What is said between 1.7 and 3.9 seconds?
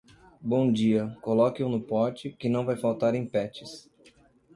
pote, que não vai faltar em patches.